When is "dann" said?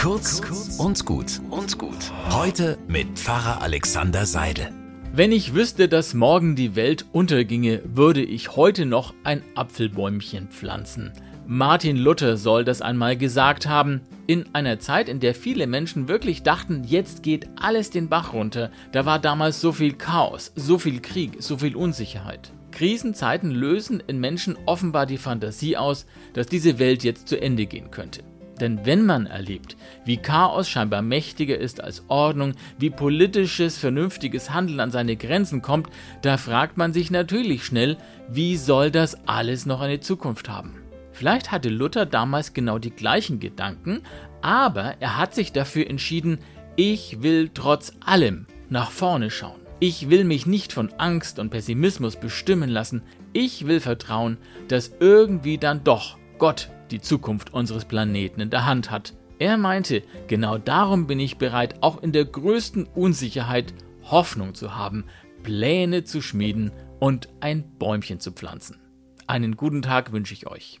55.56-55.84